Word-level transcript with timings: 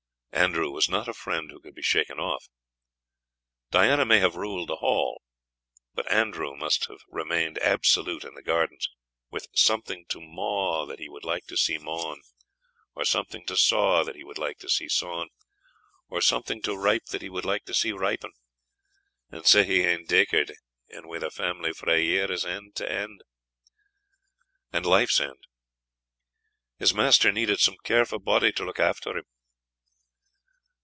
Andrew 0.33 0.71
was 0.71 0.89
not 0.89 1.07
a 1.07 1.13
friend 1.13 1.51
who 1.51 1.59
could 1.59 1.75
be 1.75 1.83
shaken 1.83 2.17
off. 2.19 2.47
Diana 3.69 4.05
may 4.05 4.17
have 4.19 4.35
ruled 4.35 4.69
the 4.69 4.77
hall, 4.77 5.21
but 5.93 6.09
Andrew 6.11 6.55
must 6.55 6.87
have 6.87 6.99
remained 7.09 7.59
absolute 7.59 8.23
in 8.23 8.33
the 8.33 8.41
gardens, 8.41 8.89
with 9.29 9.49
"something 9.53 10.05
to 10.07 10.19
maw 10.19 10.85
that 10.87 10.97
he 10.97 11.07
would 11.09 11.23
like 11.25 11.45
to 11.45 11.57
see 11.57 11.77
mawn, 11.77 12.21
or 12.95 13.05
something 13.05 13.45
to 13.45 13.55
saw 13.57 14.03
that 14.03 14.15
he 14.15 14.23
would 14.23 14.39
like 14.39 14.57
to 14.59 14.69
see 14.69 14.89
sawn, 14.89 15.29
or 16.07 16.21
something 16.21 16.59
to 16.63 16.75
ripe 16.77 17.05
that 17.07 17.21
he 17.21 17.29
would 17.29 17.45
like 17.45 17.65
to 17.65 17.73
see 17.75 17.91
ripen, 17.91 18.31
and 19.29 19.45
sae 19.45 19.63
he 19.63 19.81
e'en 19.83 20.05
daikered 20.07 20.53
on 20.95 21.07
wi' 21.07 21.19
the 21.19 21.29
family 21.29 21.71
frae 21.71 22.03
year's 22.03 22.45
end 22.45 22.73
to 22.75 22.83
year's 22.85 22.95
end," 23.03 23.21
and 24.73 24.85
life's 24.87 25.19
end. 25.21 25.45
His 26.79 26.95
master 26.95 27.31
"needed 27.31 27.59
some 27.59 27.77
carefu' 27.83 28.17
body 28.23 28.51
to 28.53 28.65
look 28.65 28.79
after 28.79 29.15
him." 29.17 29.25